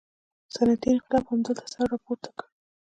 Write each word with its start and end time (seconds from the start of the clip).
صنعتي 0.53 0.87
انقلاب 0.93 1.23
همدلته 1.31 1.65
سر 1.73 1.85
راپورته 1.93 2.29
کړ. 2.37 2.45